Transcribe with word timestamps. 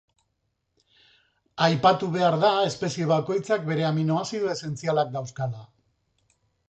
Aipatu 1.65 2.09
behar 2.15 2.37
da 2.45 2.51
espezie 2.69 3.09
bakoitzak 3.11 3.67
bere 3.69 3.85
aminoazido 3.91 4.51
esentzialak 4.55 5.13
dauzkala. 5.19 5.63